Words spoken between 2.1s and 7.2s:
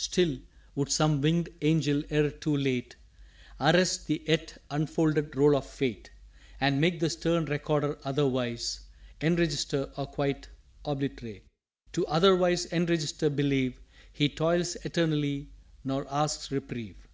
too late Arrest the yet unfolded roll of Fate, And make the